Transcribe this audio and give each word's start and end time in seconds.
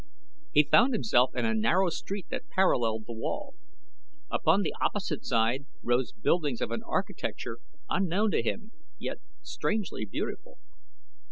He 0.51 0.63
found 0.63 0.93
himself 0.93 1.35
in 1.35 1.45
a 1.45 1.53
narrow 1.53 1.89
street 1.89 2.25
that 2.31 2.49
paralleled 2.49 3.05
the 3.05 3.13
wall. 3.13 3.53
Upon 4.31 4.63
the 4.63 4.73
opposite 4.81 5.23
side 5.23 5.67
rose 5.83 6.11
buildings 6.11 6.59
of 6.59 6.71
an 6.71 6.81
architecture 6.87 7.59
unknown 7.87 8.31
to 8.31 8.41
him, 8.41 8.71
yet 8.97 9.19
strangely 9.43 10.05
beautiful. 10.05 10.57